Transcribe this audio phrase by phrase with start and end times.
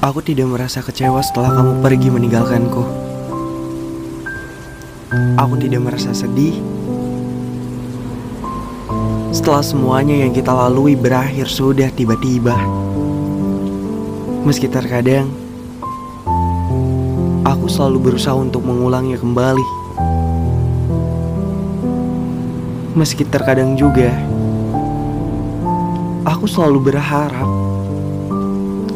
[0.00, 2.88] Aku tidak merasa kecewa setelah kamu pergi meninggalkanku.
[5.36, 6.56] Aku tidak merasa sedih
[9.28, 12.56] setelah semuanya yang kita lalui berakhir sudah tiba-tiba.
[14.48, 15.28] Meski terkadang
[17.44, 19.66] aku selalu berusaha untuk mengulangnya kembali.
[22.96, 24.16] Meski terkadang juga
[26.24, 27.59] aku selalu berharap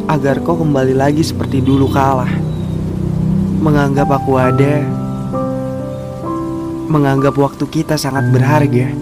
[0.05, 2.29] agar kau kembali lagi seperti dulu kalah.
[3.61, 4.85] Menganggap aku ada,
[6.85, 8.93] menganggap waktu kita sangat berharga.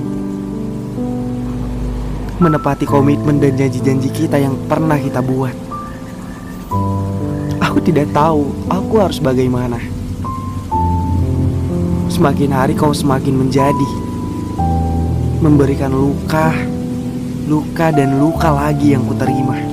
[2.39, 5.55] Menepati komitmen dan janji-janji kita yang pernah kita buat.
[7.59, 9.79] Aku tidak tahu aku harus bagaimana.
[12.07, 13.89] Semakin hari kau semakin menjadi
[15.43, 16.55] memberikan luka,
[17.51, 19.72] luka dan luka lagi yang kuterima.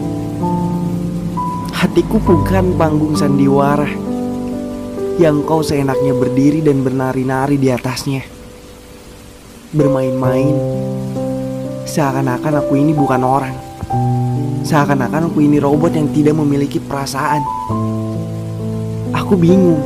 [1.81, 3.89] Hatiku bukan panggung sandiwara
[5.17, 8.21] yang kau seenaknya berdiri dan bernari-nari di atasnya.
[9.73, 10.61] Bermain-main,
[11.89, 13.57] seakan-akan aku ini bukan orang.
[14.61, 17.41] Seakan-akan aku ini robot yang tidak memiliki perasaan.
[19.17, 19.81] Aku bingung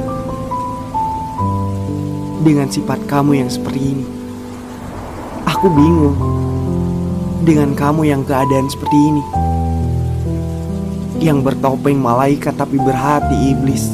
[2.43, 4.07] dengan sifat kamu yang seperti ini.
[5.47, 6.19] Aku bingung
[7.47, 9.44] dengan kamu yang keadaan seperti ini
[11.23, 13.87] yang bertopeng malaikat tapi berhati iblis.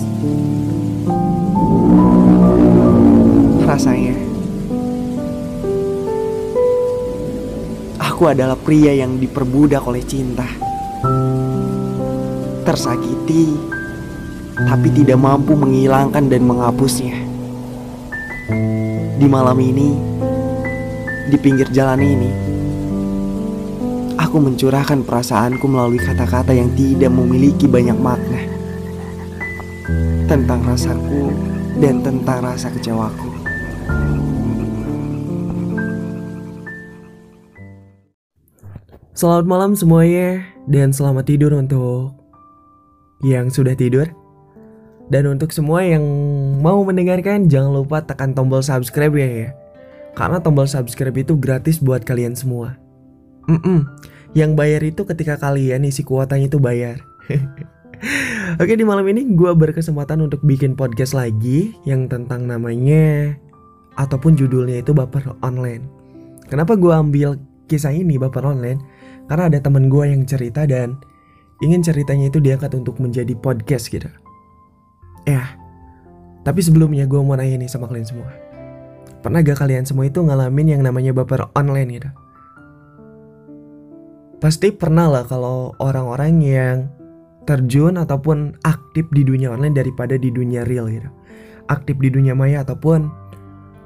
[3.65, 4.21] Rasanya
[8.21, 10.45] aku adalah pria yang diperbudak oleh cinta.
[12.69, 13.57] Tersakiti
[14.61, 17.17] tapi tidak mampu menghilangkan dan menghapusnya.
[19.17, 19.97] Di malam ini,
[21.33, 22.50] di pinggir jalan ini,
[24.31, 28.47] aku mencurahkan perasaanku melalui kata-kata yang tidak memiliki banyak makna
[30.31, 31.35] tentang rasaku
[31.83, 33.27] dan tentang rasa kecewaku.
[39.19, 42.15] Selamat malam semuanya dan selamat tidur untuk
[43.27, 44.07] yang sudah tidur.
[45.11, 46.07] Dan untuk semua yang
[46.63, 49.49] mau mendengarkan jangan lupa tekan tombol subscribe ya ya.
[50.15, 52.79] Karena tombol subscribe itu gratis buat kalian semua.
[53.51, 53.81] Mm -mm.
[54.33, 57.03] Yang bayar itu ketika kalian isi kuotanya itu bayar.
[58.63, 63.37] Oke di malam ini gue berkesempatan untuk bikin podcast lagi yang tentang namanya
[63.99, 65.85] ataupun judulnya itu baper online.
[66.49, 67.37] Kenapa gue ambil
[67.69, 68.81] kisah ini baper online?
[69.29, 70.99] Karena ada temen gue yang cerita dan
[71.63, 74.09] ingin ceritanya itu diangkat untuk menjadi podcast gitu.
[75.29, 75.55] Ya,
[76.43, 78.31] tapi sebelumnya gue mau nanya nih sama kalian semua.
[79.21, 82.11] Pernah gak kalian semua itu ngalamin yang namanya baper online gitu?
[84.41, 86.77] Pasti pernah lah kalau orang-orang yang
[87.45, 91.13] terjun ataupun aktif di dunia online daripada di dunia real gitu.
[91.69, 93.05] Aktif di dunia maya ataupun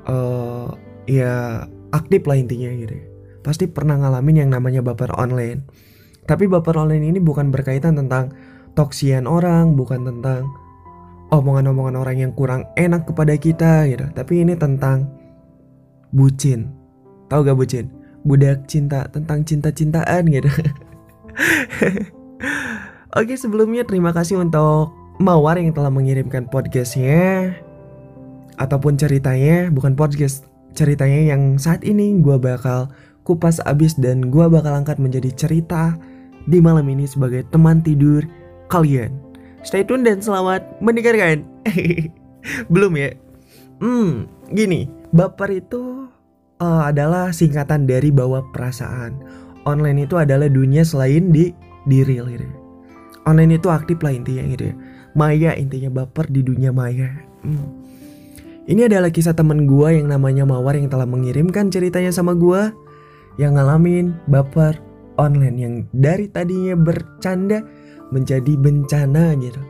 [0.07, 0.71] uh,
[1.11, 2.95] ya aktif lah intinya gitu.
[3.43, 5.67] Pasti pernah ngalamin yang namanya baper online.
[6.25, 8.33] Tapi baper online ini bukan berkaitan tentang
[8.79, 10.49] toksian orang, bukan tentang
[11.35, 14.07] omongan-omongan orang yang kurang enak kepada kita gitu.
[14.15, 15.11] Tapi ini tentang
[16.15, 16.71] bucin.
[17.27, 18.04] Tahu gak bucin?
[18.25, 20.51] Budak cinta tentang cinta-cintaan gitu.
[23.21, 24.91] Oke sebelumnya terima kasih untuk
[25.23, 27.55] Mawar yang telah mengirimkan podcastnya
[28.59, 32.91] ataupun ceritanya bukan podcast ceritanya yang saat ini gue bakal
[33.23, 35.95] kupas abis dan gue bakal angkat menjadi cerita
[36.51, 38.27] di malam ini sebagai teman tidur
[38.67, 39.15] kalian.
[39.63, 41.47] Stay tune dan selamat mendengarkan.
[42.75, 43.15] Belum ya?
[43.79, 45.94] Hmm, gini, baper itu
[46.61, 49.19] uh, adalah singkatan dari bawa perasaan.
[49.65, 51.51] Online itu adalah dunia selain di
[51.89, 52.45] real gitu.
[53.25, 54.75] Online itu aktif lah intinya gitu ya.
[55.17, 57.09] Maya intinya baper di dunia maya.
[57.41, 57.81] Hmm.
[58.65, 62.73] Ini adalah kisah temen gue yang namanya Mawar yang telah mengirimkan ceritanya sama gue
[63.37, 64.81] yang ngalamin baper
[65.21, 67.61] online yang dari tadinya bercanda
[68.13, 69.61] menjadi bencana gitu.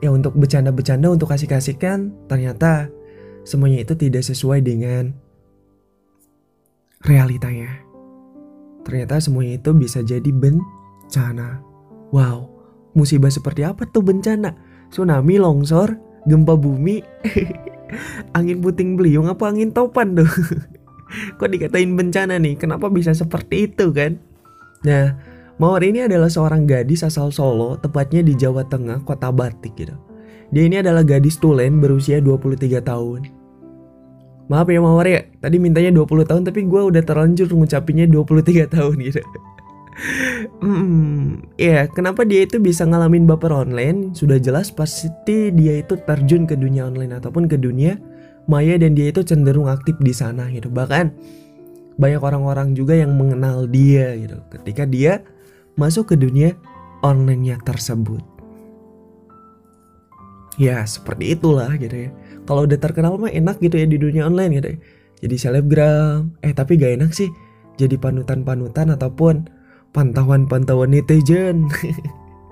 [0.00, 2.88] Ya untuk bercanda-bercanda untuk kasih-kasihkan ternyata
[3.44, 5.12] semuanya itu tidak sesuai dengan
[7.04, 7.80] realitanya.
[8.84, 11.60] Ternyata semuanya itu bisa jadi bencana.
[12.10, 12.48] Wow,
[12.96, 14.56] musibah seperti apa tuh bencana?
[14.90, 15.94] Tsunami, longsor,
[16.26, 17.00] gempa bumi,
[18.36, 20.26] angin puting beliung apa angin topan tuh?
[21.38, 22.58] Kok dikatain bencana nih?
[22.58, 24.18] Kenapa bisa seperti itu kan?
[24.86, 25.14] Nah,
[25.60, 29.92] Mawar ini adalah seorang gadis asal Solo, tepatnya di Jawa Tengah, kota Batik gitu.
[30.48, 33.39] Dia ini adalah gadis tulen berusia 23 tahun.
[34.50, 38.96] Maaf ya Mawar ya, tadi mintanya 20 tahun tapi gue udah terlanjur ngucapinnya 23 tahun
[38.98, 39.22] gitu.
[40.58, 44.10] Hmm, ya kenapa dia itu bisa ngalamin baper online?
[44.10, 47.94] Sudah jelas pasti dia itu terjun ke dunia online ataupun ke dunia
[48.50, 50.66] maya dan dia itu cenderung aktif di sana gitu.
[50.66, 51.14] Bahkan
[52.00, 55.22] banyak orang-orang juga yang mengenal dia gitu ketika dia
[55.78, 56.56] masuk ke dunia
[57.04, 58.24] online-nya tersebut.
[60.58, 62.10] Ya seperti itulah gitu ya.
[62.50, 64.78] Kalau udah terkenal mah enak gitu ya di dunia online gitu ya.
[65.20, 67.30] Jadi selebgram, eh tapi gak enak sih
[67.80, 69.48] jadi panutan-panutan ataupun
[69.96, 71.72] pantauan-pantauan netizen.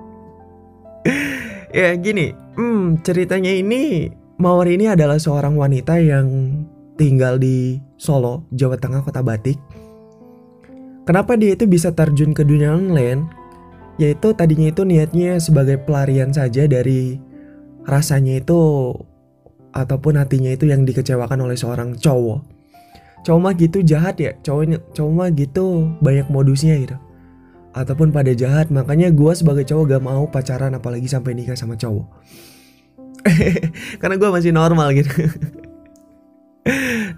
[1.77, 4.09] ya gini, hmm, ceritanya ini
[4.39, 6.55] Mawar ini adalah seorang wanita yang
[6.95, 9.59] tinggal di Solo, Jawa Tengah, Kota Batik.
[11.03, 13.27] Kenapa dia itu bisa terjun ke dunia online?
[13.99, 17.19] Yaitu tadinya itu niatnya sebagai pelarian saja dari
[17.83, 18.95] rasanya itu
[19.73, 22.41] ataupun hatinya itu yang dikecewakan oleh seorang cowok.
[23.27, 26.97] Cowok mah gitu jahat ya, cowoknya cowok mah gitu banyak modusnya gitu.
[27.77, 32.07] Ataupun pada jahat makanya gue sebagai cowok gak mau pacaran apalagi sampai nikah sama cowok.
[34.01, 35.13] Karena gue masih normal gitu.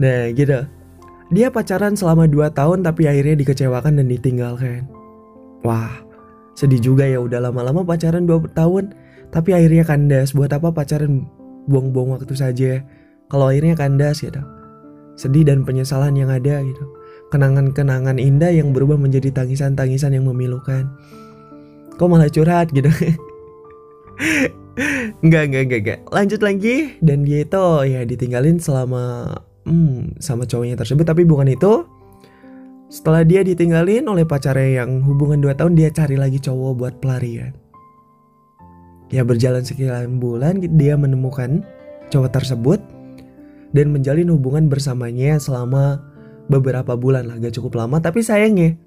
[0.01, 0.65] Nah gitu.
[1.31, 4.89] Dia pacaran selama 2 tahun tapi akhirnya dikecewakan dan ditinggalkan.
[5.61, 5.91] Wah
[6.57, 8.97] sedih juga ya udah lama-lama pacaran 2 tahun
[9.29, 10.33] tapi akhirnya kandas.
[10.33, 11.29] Buat apa pacaran
[11.69, 12.81] buang-buang waktu saja
[13.29, 14.41] kalau akhirnya kandas gitu
[15.19, 16.85] sedih dan penyesalan yang ada gitu
[17.31, 20.91] kenangan-kenangan indah yang berubah menjadi tangisan-tangisan yang memilukan.
[21.97, 22.91] Kok malah curhat gitu?
[25.25, 26.01] enggak, enggak, enggak, enggak.
[26.11, 29.31] Lanjut lagi dan dia itu ya ditinggalin selama
[29.65, 31.87] hmm, sama cowoknya tersebut tapi bukan itu.
[32.91, 37.55] Setelah dia ditinggalin oleh pacarnya yang hubungan 2 tahun dia cari lagi cowok buat pelarian.
[39.11, 41.67] Ya berjalan sekian bulan dia menemukan
[42.15, 42.79] cowok tersebut
[43.75, 46.03] dan menjalin hubungan bersamanya selama
[46.47, 47.99] beberapa bulan lah gak cukup lama.
[47.99, 48.79] Tapi sayangnya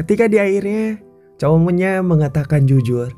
[0.00, 0.96] ketika di akhirnya
[1.36, 3.12] cowoknya mengatakan jujur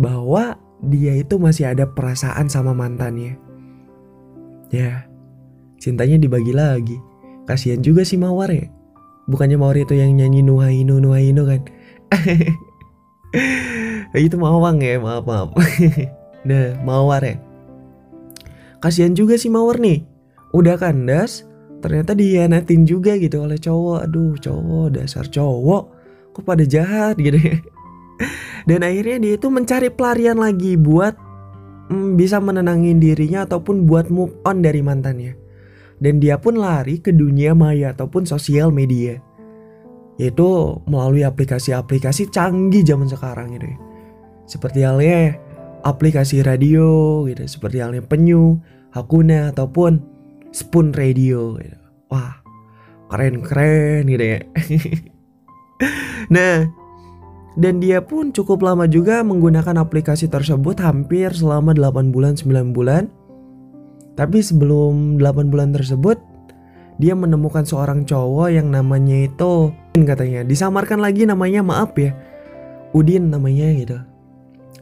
[0.00, 3.36] bahwa dia itu masih ada perasaan sama mantannya.
[4.72, 5.04] Ya
[5.76, 6.96] cintanya dibagi lagi.
[7.44, 8.72] Kasihan juga si Mawar ya.
[9.28, 11.60] Bukannya Mawar itu yang nyanyi Nuhainu Nuhainu kan
[14.22, 15.50] itu Mawang ya maaf maaf.
[16.44, 17.36] Nah Mawar ya?
[18.78, 20.04] Kasihan juga si Mawar nih.
[20.52, 21.48] Udah kandas
[21.80, 24.06] ternyata dihianatin juga gitu oleh cowok.
[24.06, 25.82] Aduh cowok dasar cowok.
[26.36, 27.58] Kok pada jahat gitu ya?
[28.68, 31.16] Dan akhirnya dia itu mencari pelarian lagi buat
[31.88, 35.32] mm, bisa menenangin dirinya ataupun buat move on dari mantannya.
[35.96, 39.16] Dan dia pun lari ke dunia maya ataupun sosial media.
[40.20, 43.93] Yaitu melalui aplikasi-aplikasi canggih zaman sekarang gitu ya
[44.44, 45.40] seperti halnya
[45.84, 48.60] aplikasi radio gitu seperti halnya penyu
[48.94, 50.00] hakuna ataupun
[50.54, 51.78] Spoon Radio gitu.
[52.14, 52.38] Wah,
[53.10, 54.40] keren-keren gitu ya.
[56.34, 56.70] nah,
[57.58, 63.10] dan dia pun cukup lama juga menggunakan aplikasi tersebut hampir selama 8 bulan 9 bulan.
[64.14, 66.22] Tapi sebelum 8 bulan tersebut
[67.02, 69.74] dia menemukan seorang cowok yang namanya itu
[70.06, 72.14] katanya disamarkan lagi namanya maaf ya
[72.94, 73.98] Udin namanya gitu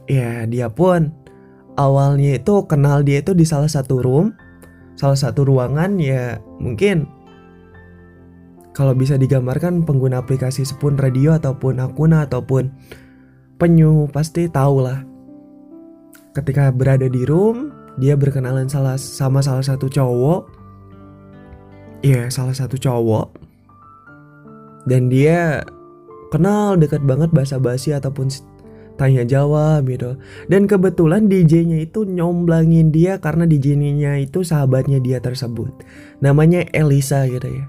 [0.09, 1.11] ya dia pun
[1.79, 4.35] awalnya itu kenal dia itu di salah satu room
[4.99, 7.09] salah satu ruangan ya mungkin
[8.73, 12.73] kalau bisa digambarkan pengguna aplikasi Spoon Radio ataupun Akuna ataupun
[13.61, 15.05] penyu pasti tahu lah.
[16.33, 17.69] Ketika berada di room,
[18.01, 20.49] dia berkenalan salah sama salah satu cowok.
[22.01, 23.29] Yeah, salah satu cowok.
[24.89, 25.61] Dan dia
[26.33, 28.33] kenal dekat banget bahasa basi ataupun
[28.95, 30.17] tanya jawab gitu.
[30.49, 35.71] Dan kebetulan DJ-nya itu nyomblangin dia karena DJ-nya itu sahabatnya dia tersebut.
[36.21, 37.65] Namanya Elisa gitu ya.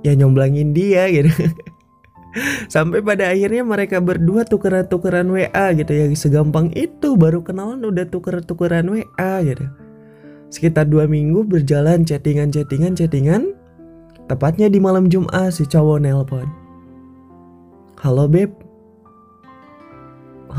[0.00, 1.28] Ya nyomblangin dia gitu.
[2.72, 6.06] Sampai pada akhirnya mereka berdua tukeran-tukeran WA gitu ya.
[6.14, 9.66] Segampang itu baru kenalan udah tuker-tukeran WA gitu.
[10.50, 13.54] Sekitar dua minggu berjalan chattingan chattingan chattingan.
[14.30, 16.46] Tepatnya di malam Jumat si cowok nelpon.
[17.98, 18.59] Halo beb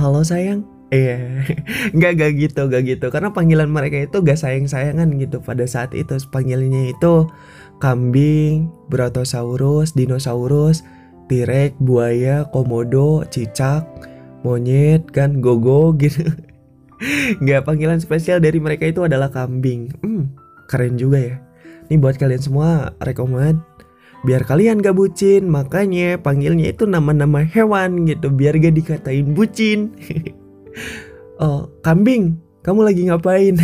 [0.01, 1.47] halo sayang Iya,
[1.95, 3.07] nggak gak gitu, gak gitu.
[3.15, 6.19] Karena panggilan mereka itu gak sayang-sayangan gitu pada saat itu.
[6.27, 7.31] Panggilannya itu
[7.79, 10.83] kambing, brontosaurus, dinosaurus,
[11.31, 13.87] tirek, buaya, komodo, cicak,
[14.43, 16.27] monyet, kan, gogo gitu.
[17.39, 19.95] Gak panggilan spesial dari mereka itu adalah kambing.
[20.03, 20.27] Hmm,
[20.67, 21.39] keren juga ya.
[21.87, 23.63] Ini buat kalian semua rekomend
[24.21, 29.79] biar kalian gak bucin makanya panggilnya itu nama-nama hewan gitu biar gak dikatain bucin.
[31.41, 33.57] Oh kambing kamu lagi ngapain?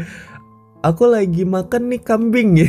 [0.88, 2.56] Aku lagi makan nih kambing.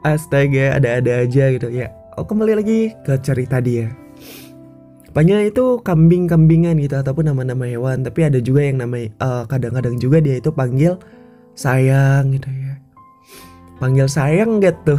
[0.00, 1.68] Astaga ada-ada aja gitu.
[1.68, 3.92] Ya oh, kembali lagi ke cerita dia.
[5.12, 8.00] Panggil itu kambing-kambingan gitu ataupun nama-nama hewan.
[8.00, 10.96] Tapi ada juga yang namanya uh, kadang-kadang juga dia itu panggil
[11.52, 12.81] sayang gitu ya
[13.82, 14.94] panggil sayang gitu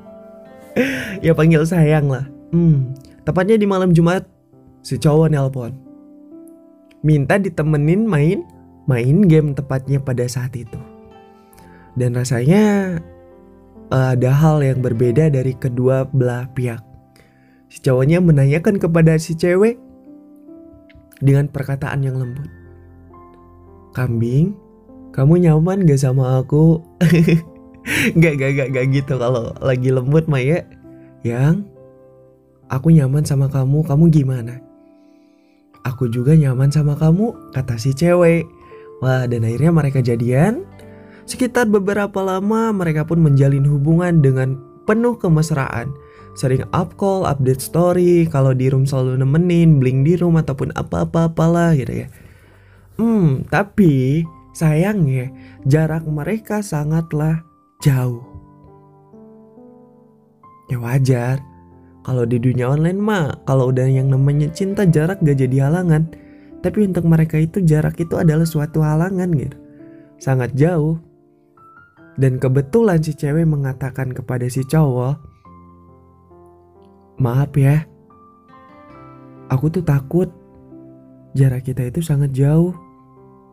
[1.26, 2.24] ya panggil sayang lah
[2.56, 2.96] hmm
[3.28, 4.24] tepatnya di malam Jumat
[4.80, 5.76] si cowok nelpon
[7.04, 8.40] minta ditemenin main
[8.88, 10.80] main game tepatnya pada saat itu
[11.94, 12.96] dan rasanya
[13.94, 16.82] uh, ada hal yang berbeda dari kedua belah pihak.
[17.70, 19.78] Si cowoknya menanyakan kepada si cewek
[21.18, 22.50] dengan perkataan yang lembut.
[23.94, 24.54] Kambing,
[25.14, 26.82] kamu nyaman gak sama aku?
[28.20, 30.64] gak, gak, gak, gak gitu kalau lagi lembut Maya.
[31.24, 31.64] Yang
[32.68, 34.60] aku nyaman sama kamu, kamu gimana?
[35.84, 38.48] Aku juga nyaman sama kamu, kata si cewek.
[39.04, 40.64] Wah, dan akhirnya mereka jadian
[41.24, 45.96] Sekitar beberapa lama mereka pun menjalin hubungan dengan penuh kemesraan.
[46.36, 51.72] Sering up call, update story, kalau di room selalu nemenin, bling di room ataupun apa-apa-apalah
[51.80, 52.08] gitu ya.
[53.00, 54.22] Hmm, tapi
[54.52, 55.32] sayangnya
[55.64, 57.42] jarak mereka sangatlah
[57.84, 58.24] jauh.
[60.72, 61.44] Ya wajar,
[62.08, 66.08] kalau di dunia online mah kalau udah yang namanya cinta jarak gak jadi halangan.
[66.64, 69.56] Tapi untuk mereka itu jarak itu adalah suatu halangan gitu.
[70.16, 70.96] Sangat jauh.
[72.16, 75.18] Dan kebetulan si cewek mengatakan kepada si cowok,
[77.20, 77.84] "Maaf ya,
[79.50, 80.30] aku tuh takut
[81.34, 82.72] jarak kita itu sangat jauh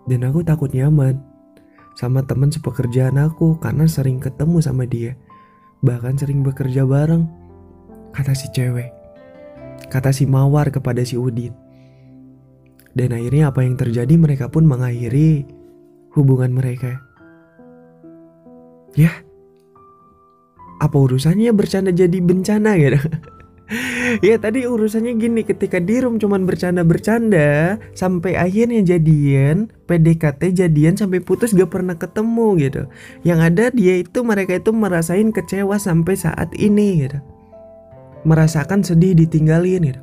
[0.05, 1.17] dan aku takut nyaman
[1.95, 5.15] sama teman sepekerjaan aku karena sering ketemu sama dia,
[5.83, 7.25] bahkan sering bekerja bareng."
[8.12, 8.91] Kata si cewek.
[9.88, 11.55] Kata si Mawar kepada si Udin.
[12.91, 15.48] Dan akhirnya apa yang terjadi mereka pun mengakhiri
[16.12, 17.00] hubungan mereka.
[19.00, 19.24] Ya,
[20.83, 23.00] apa urusannya bercanda jadi bencana gitu?
[24.28, 31.24] ya tadi urusannya gini ketika di room cuman bercanda-bercanda sampai akhirnya jadian PDKT jadian sampai
[31.24, 32.82] putus gak pernah ketemu gitu.
[33.24, 37.20] Yang ada dia itu mereka itu merasain kecewa sampai saat ini gitu.
[38.28, 40.01] Merasakan sedih ditinggalin gitu.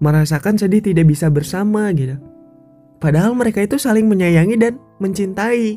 [0.00, 2.16] Merasakan sedih tidak bisa bersama gitu.
[2.98, 5.76] Padahal mereka itu saling menyayangi dan mencintai.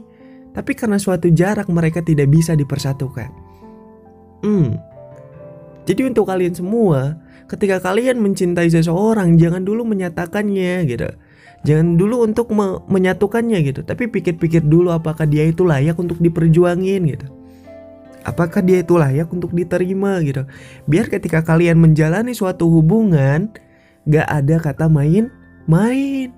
[0.55, 3.29] Tapi karena suatu jarak mereka tidak bisa dipersatukan.
[4.41, 4.96] Hmm.
[5.87, 7.15] Jadi untuk kalian semua,
[7.47, 11.07] ketika kalian mencintai seseorang, jangan dulu menyatakannya gitu.
[11.63, 17.01] Jangan dulu untuk me menyatukannya gitu, tapi pikir-pikir dulu apakah dia itu layak untuk diperjuangin
[17.07, 17.27] gitu.
[18.27, 20.43] Apakah dia itu layak untuk diterima gitu.
[20.85, 23.47] Biar ketika kalian menjalani suatu hubungan,
[24.03, 25.31] gak ada kata main,
[25.65, 26.35] main.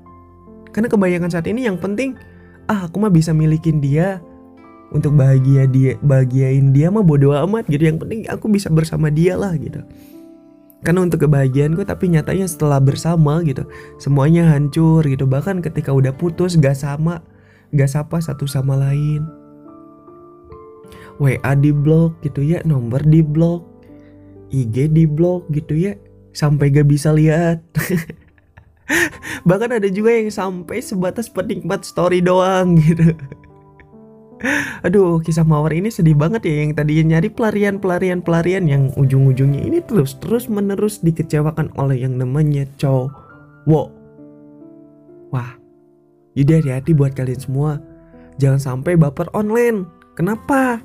[0.70, 2.14] Karena kebanyakan saat ini yang penting
[2.70, 4.22] ah aku mah bisa milikin dia
[4.90, 7.86] untuk bahagia dia bahagiain dia mah bodo amat gitu.
[7.90, 9.82] Yang penting aku bisa bersama dia lah gitu.
[10.80, 13.68] Karena untuk kebahagiaanku tapi nyatanya setelah bersama gitu
[14.00, 15.28] semuanya hancur gitu.
[15.28, 17.22] Bahkan ketika udah putus gak sama
[17.76, 19.28] gak sapa satu sama lain.
[21.20, 23.68] WA di blok gitu ya nomor di blok
[24.50, 25.94] IG di blok gitu ya
[26.34, 27.62] sampai gak bisa lihat.
[29.50, 33.14] Bahkan ada juga yang sampai sebatas penikmat story doang gitu.
[34.88, 40.16] Aduh, kisah Mawar ini sedih banget ya yang tadinya nyari pelarian-pelarian-pelarian yang ujung-ujungnya ini terus
[40.24, 43.92] terus menerus dikecewakan oleh yang namanya cowok.
[45.30, 45.60] Wah,
[46.40, 47.72] jadi hati-hati buat kalian semua.
[48.40, 49.84] Jangan sampai baper online.
[50.16, 50.80] Kenapa?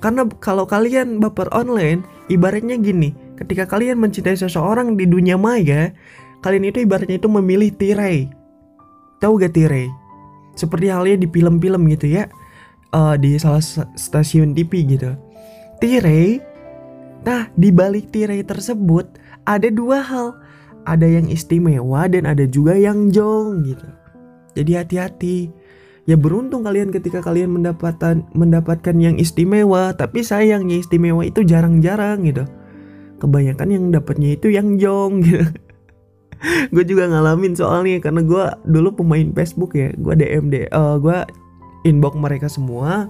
[0.00, 2.00] Karena kalau kalian baper online,
[2.32, 5.92] ibaratnya gini, ketika kalian mencintai seseorang di dunia maya,
[6.40, 8.32] kalian itu ibaratnya itu memilih tirai.
[9.20, 9.92] Tahu gak tirai?
[10.56, 12.24] Seperti halnya di film-film gitu ya.
[12.90, 13.62] Uh, di salah
[13.94, 15.14] stasiun TV gitu.
[15.78, 16.42] Tirai.
[17.22, 20.34] Nah, di balik tirai tersebut ada dua hal.
[20.88, 23.88] Ada yang istimewa dan ada juga yang jong gitu.
[24.58, 25.38] Jadi hati-hati.
[26.08, 32.48] Ya beruntung kalian ketika kalian mendapatkan mendapatkan yang istimewa, tapi sayangnya istimewa itu jarang-jarang gitu.
[33.20, 35.46] Kebanyakan yang dapatnya itu yang jong gitu.
[36.74, 41.18] gue juga ngalamin soalnya karena gue dulu pemain Facebook ya gue DM deh uh, gue
[41.84, 43.08] inbox mereka semua.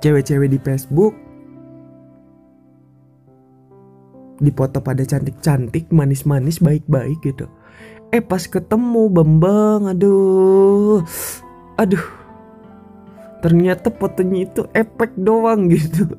[0.00, 1.14] Cewek-cewek di Facebook.
[4.40, 7.44] Dipoto pada cantik-cantik manis-manis baik-baik gitu.
[8.08, 11.04] Eh pas ketemu bembang aduh.
[11.76, 12.06] Aduh.
[13.44, 16.16] Ternyata fotonya itu efek doang gitu.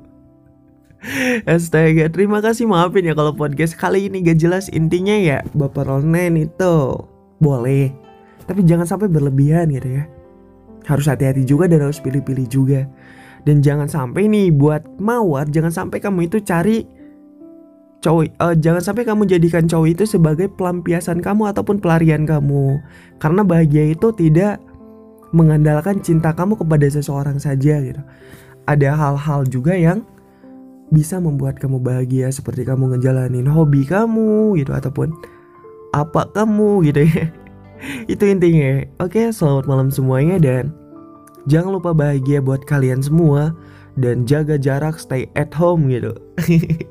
[1.50, 5.42] Astaga, terima kasih maafin ya kalau podcast kali ini gak jelas intinya ya.
[5.58, 7.02] Bapak Ronen itu.
[7.42, 7.90] Boleh.
[8.46, 10.21] Tapi jangan sampai berlebihan gitu ya
[10.86, 12.88] Harus hati-hati juga dan harus pilih-pilih juga.
[13.42, 16.86] Dan jangan sampai nih buat mawar jangan sampai kamu itu cari
[18.02, 22.82] cowok uh, jangan sampai kamu jadikan cowok itu sebagai pelampiasan kamu ataupun pelarian kamu.
[23.18, 24.62] Karena bahagia itu tidak
[25.32, 28.02] mengandalkan cinta kamu kepada seseorang saja gitu.
[28.70, 30.06] Ada hal-hal juga yang
[30.92, 35.16] bisa membuat kamu bahagia seperti kamu ngejalanin hobi kamu gitu ataupun
[35.96, 37.32] apa kamu gitu ya
[38.12, 38.86] itu intinya.
[39.02, 40.74] Oke selamat malam semuanya dan
[41.50, 43.56] jangan lupa bahagia buat kalian semua
[44.00, 46.16] dan jaga jarak stay at home gitu